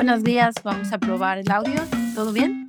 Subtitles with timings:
[0.00, 1.82] Buenos días, vamos a probar el audio.
[2.14, 2.64] ¿Todo bien?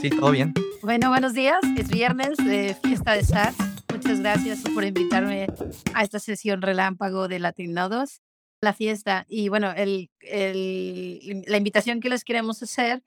[0.00, 0.52] Sí, todo bien.
[0.82, 1.60] Bueno, buenos días.
[1.76, 3.54] Es viernes de fiesta de SAT.
[3.92, 5.46] Muchas gracias por invitarme
[5.94, 8.20] a esta sesión relámpago de Latinodos,
[8.60, 9.26] la fiesta.
[9.28, 13.04] Y bueno, el, el, la invitación que les queremos hacer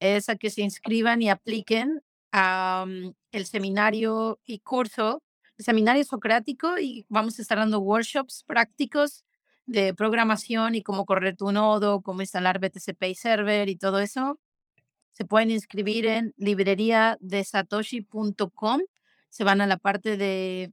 [0.00, 2.02] es a que se inscriban y apliquen
[2.32, 5.22] a um, el seminario y curso,
[5.58, 9.24] el seminario socrático y vamos a estar dando workshops prácticos
[9.66, 14.38] de programación y cómo correr tu nodo, cómo instalar BTC Pay Server y todo eso.
[15.12, 18.80] Se pueden inscribir en librería de satoshi.com.
[19.28, 20.72] Se van a la parte de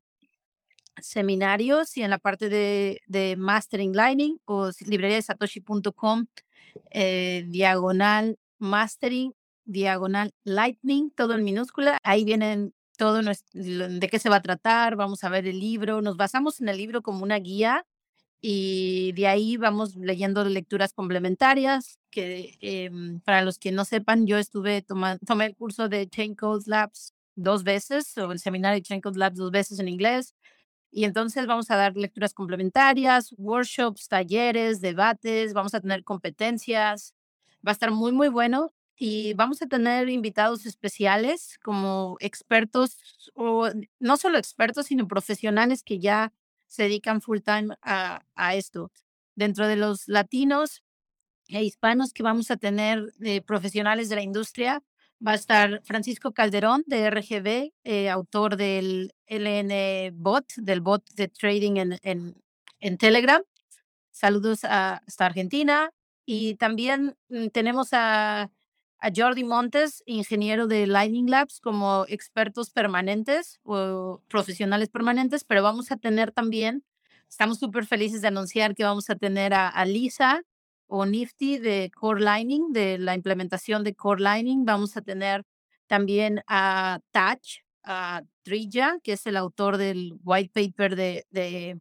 [1.01, 6.25] seminarios y en la parte de, de Mastering Lightning o librería de satoshi.com
[6.91, 9.33] eh, diagonal Mastering
[9.65, 11.99] diagonal Lightning, todo en minúscula.
[12.03, 16.01] Ahí vienen todo de qué se va a tratar, vamos a ver el libro.
[16.01, 17.85] Nos basamos en el libro como una guía
[18.41, 24.37] y de ahí vamos leyendo lecturas complementarias, que em, para los que no sepan, yo
[24.37, 29.01] estuve tomando, el curso de Chain Code Labs dos veces, o el seminario de Chain
[29.01, 30.35] Code Labs dos veces en inglés,
[30.91, 37.13] y entonces vamos a dar lecturas complementarias, workshops, talleres, debates, vamos a tener competencias,
[37.65, 42.97] va a estar muy, muy bueno y vamos a tener invitados especiales como expertos,
[43.35, 46.33] o no solo expertos, sino profesionales que ya
[46.69, 48.91] se dedican full time a, a esto.
[49.35, 50.81] Dentro de los latinos
[51.49, 53.11] e hispanos que vamos a tener
[53.45, 54.81] profesionales de la industria,
[55.25, 61.27] va a estar Francisco Calderón de RGB, eh, autor del LN Bot, del bot de
[61.27, 62.35] trading en, en,
[62.79, 63.41] en Telegram.
[64.11, 65.91] Saludos a, hasta Argentina.
[66.25, 68.51] Y también mm, tenemos a
[68.99, 75.91] a Jordi Montes, ingeniero de Lightning Labs, como expertos permanentes o profesionales permanentes, pero vamos
[75.91, 76.83] a tener también,
[77.29, 80.41] estamos súper felices de anunciar que vamos a tener a, Lisa
[80.87, 84.65] o Nifty de Core Lightning, de la implementación de Core Lightning.
[84.65, 85.43] Vamos a tener
[85.87, 91.79] también a Touch, a Trilla, que es el autor del white paper de, de,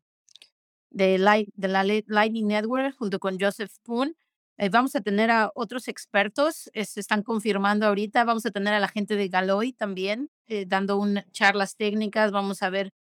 [0.91, 4.15] de, Light, de la Lightning Network, junto con Joseph Poon
[4.59, 8.25] eh, vamos a tener a otros expertos, eh, se están confirmando ahorita.
[8.25, 12.33] Vamos a tener a la gente de Galoy también eh, dando un, charlas técnicas.
[12.33, 12.93] Vamos a ver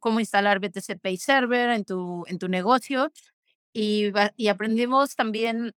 [0.00, 3.10] cómo instalar BTC Pay Server en tu, en tu negocio.
[3.72, 5.74] Y, y aprendimos también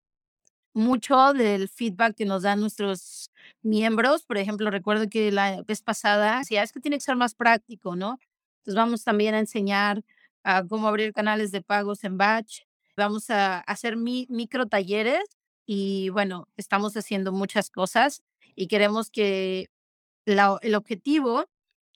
[0.73, 3.31] mucho del feedback que nos dan nuestros
[3.63, 4.25] miembros.
[4.25, 7.95] Por ejemplo, recuerdo que la vez pasada decía, es que tiene que ser más práctico,
[7.95, 8.19] ¿no?
[8.59, 10.03] Entonces vamos también a enseñar
[10.43, 12.61] a cómo abrir canales de pagos en batch,
[12.97, 15.23] Vamos a hacer micro talleres
[15.65, 18.23] y bueno, estamos haciendo muchas cosas
[18.55, 19.69] y queremos que
[20.25, 21.45] el objetivo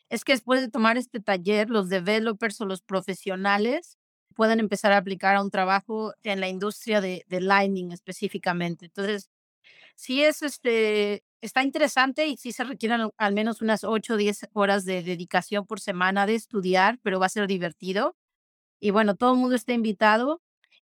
[0.09, 3.97] es que después de tomar este taller, los developers o los profesionales
[4.35, 8.85] puedan empezar a aplicar a un trabajo en la industria de, de Lightning específicamente.
[8.85, 9.29] Entonces,
[9.95, 14.49] sí es este, está interesante y sí se requieren al menos unas 8 o 10
[14.53, 18.16] horas de dedicación por semana de estudiar, pero va a ser divertido.
[18.81, 20.41] Y bueno, todo el mundo está invitado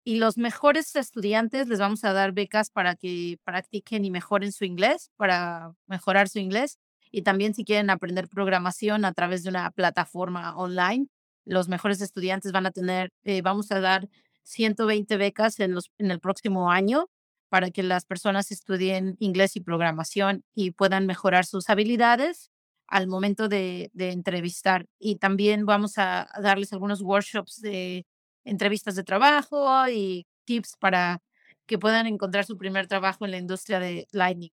[0.07, 4.63] y los mejores estudiantes les vamos a dar becas para que practiquen y mejoren su
[4.63, 6.77] inglés, para mejorar su inglés.
[7.11, 11.07] Y también si quieren aprender programación a través de una plataforma online,
[11.44, 14.07] los mejores estudiantes van a tener, eh, vamos a dar
[14.44, 17.09] 120 becas en, los, en el próximo año
[17.49, 22.51] para que las personas estudien inglés y programación y puedan mejorar sus habilidades
[22.88, 24.85] al momento de, de entrevistar.
[24.99, 28.05] Y también vamos a darles algunos workshops de
[28.45, 31.22] entrevistas de trabajo y tips para
[31.66, 34.51] que puedan encontrar su primer trabajo en la industria de Lightning.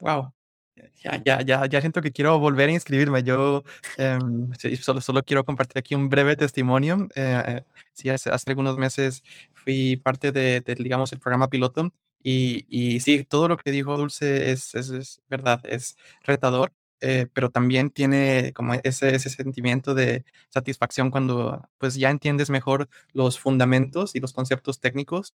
[0.00, 0.32] Wow.
[1.02, 3.22] Ya, ya, ya, ya siento que quiero volver a inscribirme.
[3.22, 3.62] Yo
[3.96, 4.50] em,
[4.80, 7.08] solo, solo quiero compartir aquí un breve testimonio.
[7.14, 9.22] Eh, eh, sí, hace, hace, algunos meses
[9.54, 11.92] fui parte de, de, digamos, el programa piloto
[12.22, 16.72] y, y sí, todo lo que dijo Dulce es, es, es verdad, es retador.
[17.06, 22.88] Eh, pero también tiene como ese, ese sentimiento de satisfacción cuando pues ya entiendes mejor
[23.12, 25.34] los fundamentos y los conceptos técnicos.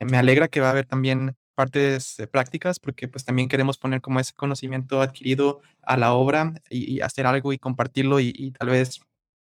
[0.00, 3.76] Eh, me alegra que va a haber también partes eh, prácticas porque pues también queremos
[3.76, 8.70] poner como ese conocimiento adquirido a la obra y, hacer algo y compartirlo y, tal
[8.70, 9.00] vez,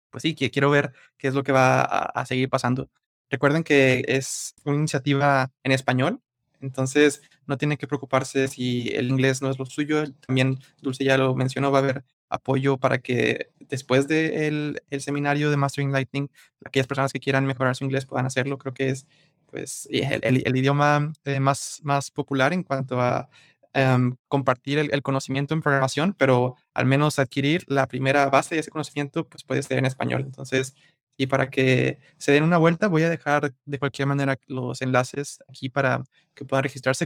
[0.10, 2.90] pues sí, que quiero ver qué es lo que va a, a seguir pasando.
[3.30, 6.22] Recuerden que es una iniciativa en español,
[6.62, 10.04] entonces, no tiene que preocuparse si el inglés no es lo suyo.
[10.26, 15.02] También Dulce ya lo mencionó, va a haber apoyo para que después del de el
[15.02, 16.30] seminario de Mastering Lightning,
[16.64, 18.58] aquellas personas que quieran mejorar su inglés puedan hacerlo.
[18.58, 19.08] Creo que es
[19.48, 23.30] pues, el, idioma eh, más, más popular en cuanto a
[23.74, 28.62] em, compartir el, el, conocimiento en programación, pero al menos adquirir la primera base de
[28.62, 30.22] ese conocimiento, pues puede ser en español.
[30.22, 30.76] Entonces,
[31.22, 35.38] Y para que se den una vuelta, voy a dejar de cualquier manera los enlaces
[35.48, 36.04] aquí para
[36.34, 37.06] que puedan registrarse.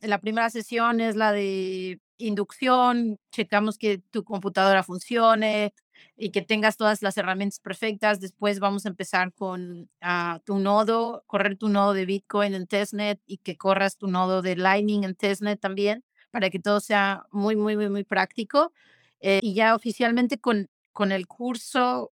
[0.00, 5.72] La primera sesión es la de inducción, checamos que tu computadora funcione
[6.16, 8.18] y que tengas todas las herramientas perfectas.
[8.18, 13.20] Después vamos a empezar con ah, tu nodo, correr tu nodo de Bitcoin en testnet
[13.26, 16.02] y que corras tu nodo de Lightning en testnet también
[16.32, 18.72] para que todo sea muy, muy, muy, muy práctico.
[19.20, 22.10] Eh, y ya oficialmente con, con el curso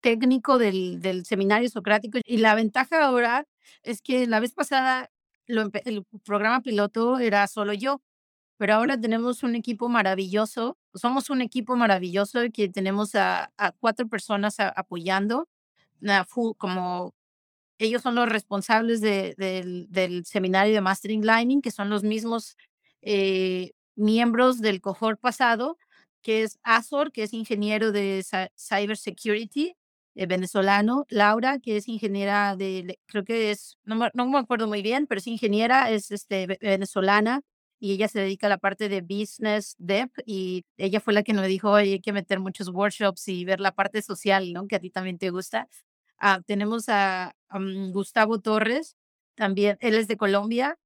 [0.00, 2.18] técnico del, del seminario socrático.
[2.24, 3.46] Y la ventaja ahora
[3.82, 5.10] es que la vez pasada
[5.46, 8.00] el programa piloto era solo yo,
[8.56, 10.78] pero ahora tenemos un equipo maravilloso.
[10.94, 15.48] Somos un equipo maravilloso que tenemos a, cuatro personas apoyando,
[16.58, 17.14] como
[17.78, 22.56] ellos son los responsables del, del, seminario de Mastering Lining, que son los mismos
[23.00, 25.78] eh, miembros del cohort pasado,
[26.20, 28.22] que es Azor, que es ingeniero de
[28.56, 29.74] cyber security,
[30.20, 34.68] eh, venezolano, Laura, que es ingeniera de, creo que es, no me, no me acuerdo
[34.68, 37.40] muy bien, pero es ingeniera, es este, venezolana
[37.78, 41.32] y ella se dedica a la parte de business dev y ella fue la que
[41.32, 44.66] nos dijo, Oye, hay que meter muchos workshops y ver la parte social, ¿no?
[44.68, 45.68] Que a ti también te gusta.
[46.18, 48.96] Ah, tenemos a, mm, Gustavo Torres,
[49.36, 50.78] también, él es de Colombia,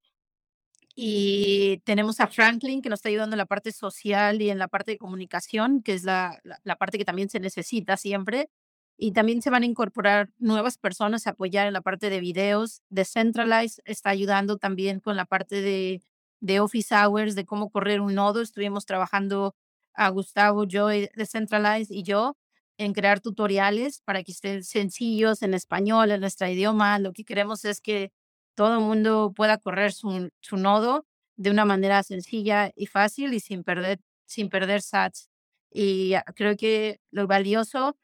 [0.94, 4.68] y tenemos a Franklin, que nos está ayudando en la parte social y en la
[4.68, 8.48] parte de comunicación, que es la, la parte que también se necesita siempre
[8.96, 12.82] y también se van a incorporar nuevas personas a apoyar en la parte de videos.
[12.90, 16.02] Decentralize está ayudando también con la parte de,
[16.40, 18.40] de Office Hours, de cómo correr un nodo.
[18.40, 19.56] Estuvimos trabajando
[19.94, 22.36] a Gustavo, yo, Decentralize y yo
[22.78, 26.98] en crear tutoriales para que estén sencillos en español, en nuestro idioma.
[26.98, 28.12] Lo que queremos es que
[28.54, 31.06] todo el mundo pueda correr su, su nodo
[31.36, 35.30] de una manera sencilla y fácil y sin perder, sin perder sats.
[35.70, 37.96] Y ah, creo que lo valioso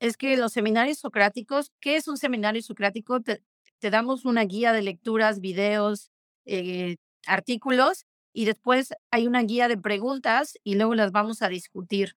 [0.00, 3.20] es que los seminarios socráticos, ¿qué es un seminario socrático?
[3.20, 3.42] Te,
[3.82, 6.10] damos una guía de lecturas, videos,
[6.46, 12.16] eh, artículos y después hay una guía de preguntas y luego las vamos a discutir.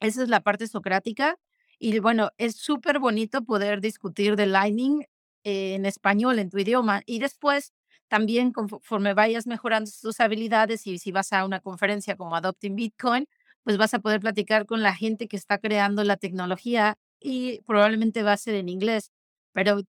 [0.00, 1.38] Esa es la parte socrática.
[1.78, 5.04] Y bueno, es súper bonito poder discutir de Lightning
[5.44, 7.02] en español, en tu idioma.
[7.06, 7.72] Y después,
[8.08, 13.28] también conforme vayas mejorando tus habilidades y si vas a una conferencia como Adopting Bitcoin,
[13.64, 18.22] pues vas a poder platicar con la gente que está creando la tecnología y probablemente
[18.22, 19.10] va a ser en inglés,
[19.52, 19.82] pero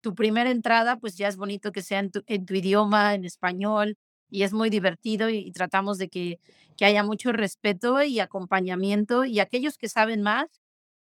[0.00, 2.22] tu primera entrada, pues ya es bonito que sea en tu,
[2.54, 3.96] idioma, en español,
[4.30, 6.40] y es muy divertido y, tratamos de que,
[6.76, 10.46] que haya mucho respeto y acompañamiento y aquellos que saben más,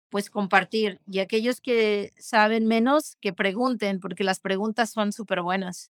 [0.10, 5.90] pues compartir y aquellos que saben menos, que pregunten, porque las preguntas son súper buenas.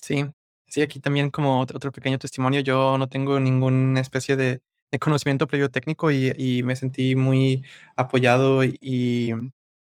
[0.00, 0.24] Sí,
[0.66, 4.62] sí, aquí también como otro pequeño testimonio, yo no tengo ninguna especie de
[4.98, 7.64] conocimiento previo técnico y, y me sentí muy
[7.96, 9.34] apoyado y,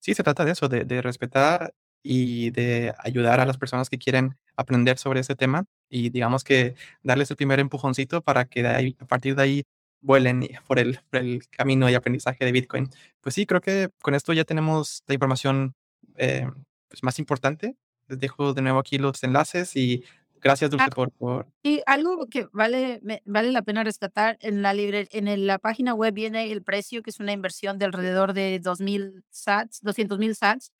[0.01, 3.99] sí, se trata de eso, de, de, respetar y de ayudar a las personas que
[3.99, 8.69] quieren aprender sobre ese tema y digamos que darles el primer empujoncito para que de
[8.69, 9.65] ahí, a partir de ahí
[10.01, 12.91] vuelen por el, por el camino y aprendizaje de Bitcoin.
[13.21, 15.75] Pues sí, creo que con esto ya tenemos la información
[16.17, 16.51] eh,
[16.89, 17.77] pues más importante.
[18.09, 20.05] Les dejo de nuevo aquí los enlaces y
[20.43, 21.47] Gracias, Dulce, por, por...
[21.63, 26.13] Y algo que vale, vale la pena rescatar, en la, libre, en la página web
[26.13, 30.73] viene el precio, que es una inversión de alrededor de 2.000 sats, 200.000 sats,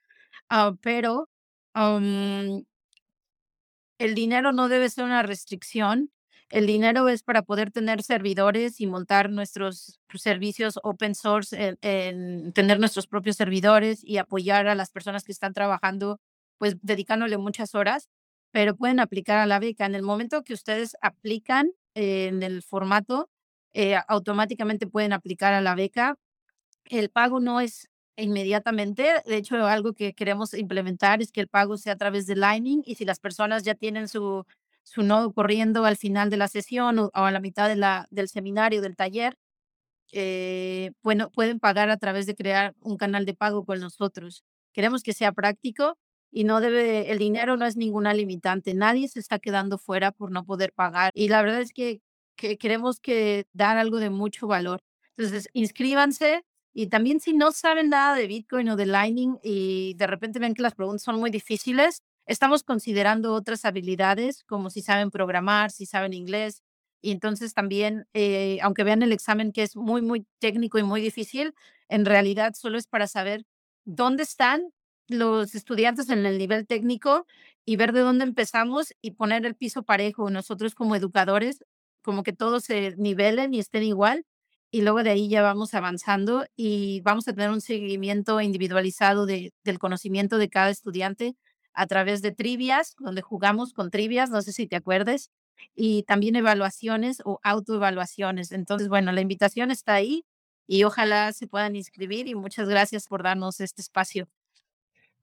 [0.49, 1.29] ah, pero
[3.99, 6.11] el dinero no debe ser una restricción.
[6.49, 12.81] El dinero es para poder tener servidores y montar nuestros servicios open source, en tener
[12.81, 16.21] nuestros propios servidores y apoyar a las personas que están trabajando,
[16.59, 18.11] pues dedicándole muchas horas
[18.53, 19.87] pero pueden aplicar a la beca.
[19.87, 23.31] En el momento que ustedes aplican eh, en el formato,
[23.73, 26.17] eh, automáticamente pueden aplicar a la beca.
[26.85, 29.23] El pago no es inmediatamente.
[29.27, 32.83] De hecho, algo que queremos implementar es que el pago sea a través de Lightning
[32.85, 34.45] y si las personas ya tienen su,
[34.83, 38.83] su nodo corriendo al final de la sesión o, a la mitad de del seminario,
[38.83, 39.39] del taller,
[40.13, 44.45] eh, bueno, pueden pagar a través de crear un canal de pago con nosotros.
[44.73, 45.99] Queremos que sea práctico
[46.33, 48.75] y no debe, el dinero no es ninguna limitante.
[48.75, 51.13] Nadie se está quedando fuera por no poder pagar.
[51.15, 52.01] Y la verdad es que,
[52.37, 54.81] que queremos que dar algo de mucho valor.
[55.17, 56.43] Entonces, inscríbanse
[56.75, 60.55] y también si no saben nada de Bitcoin o de Lightning y de repente ven
[60.55, 65.85] que las preguntas son muy difíciles, estamos considerando otras habilidades como si saben programar, si
[65.85, 66.63] saben inglés.
[67.03, 71.03] Y entonces también, eh, aunque vean el examen que es muy, muy técnico y muy
[71.03, 71.55] difícil,
[71.89, 73.45] en realidad solo es para saber
[73.85, 74.73] dónde están
[75.09, 77.27] los estudiantes en el nivel técnico
[77.65, 80.31] y ver de dónde empezamos y poner el piso parejo.
[80.31, 81.65] Nosotros como educadores,
[82.03, 84.25] como que todos se nivelen y estén igual
[84.73, 89.53] y luego de ahí ya vamos avanzando y vamos a tener un seguimiento individualizado de,
[89.65, 91.37] del conocimiento de cada estudiante
[91.75, 95.31] a través de trivias, donde jugamos con trivias, no sé si te acuerdes,
[95.75, 98.51] y también evaluaciones o autoevaluaciones.
[98.51, 100.25] Entonces, bueno, la invitación está ahí
[100.67, 104.27] y ojalá se puedan inscribir y muchas gracias por darnos este espacio.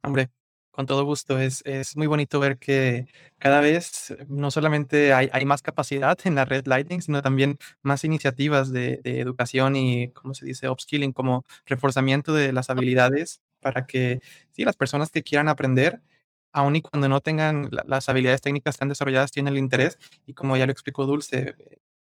[0.04, 0.30] Hombre,
[0.72, 1.40] con todo gusto.
[1.40, 6.36] Es, es muy bonito ver que cada vez no solamente hay, hay más capacidad en
[6.36, 11.12] la red Lightning, sino también más iniciativas de, de educación y, ¿cómo se dice?, upskilling,
[11.14, 16.02] como reforzamiento de las habilidades para que sí, las personas que quieran aprender,
[16.54, 20.56] aun y cuando no tengan las habilidades técnicas tan desarrolladas, tienen el interés y como
[20.58, 21.56] ya lo explicó Dulce,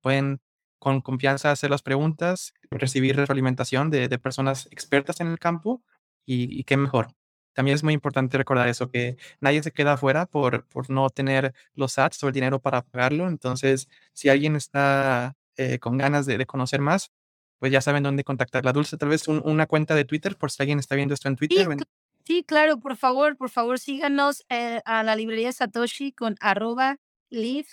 [0.02, 0.40] pueden
[0.78, 5.82] con confianza hacer las preguntas, recibir retroalimentación de, de personas expertas en el campo
[6.26, 7.08] y qué mejor
[7.56, 11.54] también es muy importante recordar eso, que nadie se queda afuera por, por no tener
[11.74, 13.28] los ads o el dinero para pagarlo.
[13.28, 17.12] Entonces, si alguien está eh, con ganas de, de, conocer más,
[17.58, 18.74] pues ya saben dónde contactarla.
[18.74, 21.36] Dulce, tal vez un, una cuenta de Twitter, por si alguien está viendo esto en
[21.36, 21.66] Twitter.
[21.66, 21.84] Sí,
[22.26, 26.98] sí claro, por favor, por favor, síganos eh, a la librería Satoshi con arroba
[27.30, 27.68] live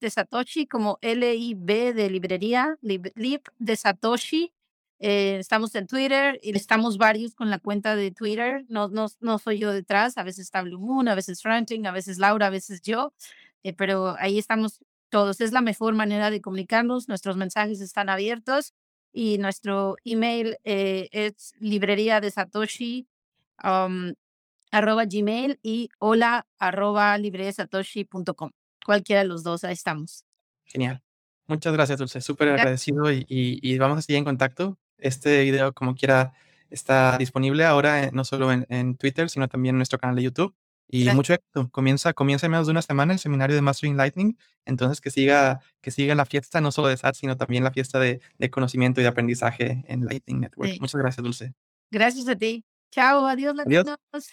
[0.00, 4.52] de Satoshi como L-I-B de librería, live de Satoshi
[5.00, 8.64] eh, estamos en Twitter y estamos varios con la cuenta de Twitter.
[8.68, 11.92] No, no, no soy yo detrás, a veces está Blue Moon, a veces Franklin, a
[11.92, 13.14] veces Laura, a veces yo,
[13.62, 15.40] eh, pero ahí estamos todos.
[15.40, 17.08] Es la mejor manera de comunicarnos.
[17.08, 18.74] Nuestros mensajes están abiertos
[19.12, 23.06] y nuestro email eh, es librería de Satoshi
[23.64, 24.12] um,
[24.70, 28.50] arroba gmail y hola arroba libreriasatoshi.com.
[28.84, 30.24] Cualquiera de los dos, ahí estamos.
[30.64, 31.02] Genial.
[31.46, 32.20] Muchas gracias, Dulce.
[32.20, 34.78] Súper agradecido y, y, y, vamos a seguir en contacto.
[34.98, 36.32] Este video, como quiera,
[36.70, 40.54] está disponible ahora no solo en, en, Twitter, sino también en nuestro canal de YouTube.
[40.90, 41.16] Y Gracias.
[41.16, 41.68] mucho éxito.
[41.70, 44.38] Comienza, comienza en menos de una semana el seminario de Mastering Lightning.
[44.64, 47.98] Entonces, que siga, que siga la fiesta, no solo de SAT, sino también la fiesta
[47.98, 50.72] de, de conocimiento y de aprendizaje en Lightning Network.
[50.72, 50.80] Sí.
[50.80, 51.52] Muchas gracias, Dulce.
[51.90, 52.64] Gracias a ti.
[52.90, 53.86] Chao, adiós, Latinos.
[54.12, 54.28] Adiós.